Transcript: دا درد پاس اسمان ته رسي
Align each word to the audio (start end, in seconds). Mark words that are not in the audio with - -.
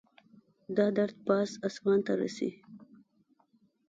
دا 0.77 0.87
درد 0.97 1.15
پاس 1.25 1.49
اسمان 1.67 1.99
ته 2.05 2.11
رسي 2.21 2.49